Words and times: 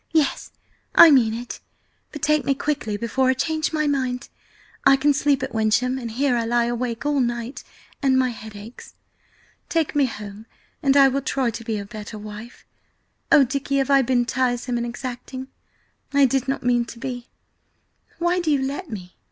"Yes, 0.13 0.49
I 0.95 1.11
mean 1.11 1.31
it! 1.35 1.59
But 2.11 2.23
take 2.23 2.43
me 2.43 2.55
quickly 2.55 2.97
before 2.97 3.29
I 3.29 3.35
change 3.35 3.71
my 3.71 3.85
mind! 3.85 4.29
I 4.83 4.95
can 4.95 5.13
sleep 5.13 5.43
at 5.43 5.53
Wyncham, 5.53 5.99
and 5.99 6.09
here 6.09 6.35
I 6.35 6.43
lie 6.43 6.65
awake 6.65 7.05
all 7.05 7.19
night, 7.19 7.63
and 8.01 8.17
my 8.17 8.29
head 8.31 8.55
aches. 8.55 8.95
Take 9.69 9.93
me 9.95 10.05
home 10.07 10.47
and 10.81 10.97
I 10.97 11.07
will 11.07 11.21
try 11.21 11.51
to 11.51 11.63
be 11.63 11.77
a 11.77 11.85
better 11.85 12.17
wife! 12.17 12.65
Oh, 13.31 13.43
Dicky, 13.43 13.77
have 13.77 13.91
I 13.91 14.01
been 14.01 14.25
tiresome 14.25 14.77
and 14.77 14.87
exacting? 14.87 15.49
I 16.13 16.25
did 16.25 16.47
not 16.47 16.63
mean 16.63 16.83
to 16.85 16.97
be! 16.97 17.27
Why 18.17 18.39
do 18.39 18.49
you 18.49 18.63
let 18.63 18.89
me?" 18.89 19.15